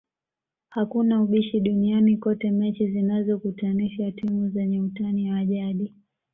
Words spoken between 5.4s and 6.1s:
jadi